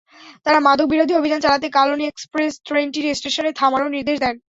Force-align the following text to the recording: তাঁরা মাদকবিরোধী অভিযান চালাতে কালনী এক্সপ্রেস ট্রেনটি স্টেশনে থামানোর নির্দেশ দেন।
তাঁরা 0.45 0.59
মাদকবিরোধী 0.59 1.13
অভিযান 1.15 1.39
চালাতে 1.41 1.67
কালনী 1.77 2.03
এক্সপ্রেস 2.07 2.53
ট্রেনটি 2.67 2.99
স্টেশনে 3.19 3.51
থামানোর 3.59 3.93
নির্দেশ 3.95 4.17
দেন। 4.21 4.35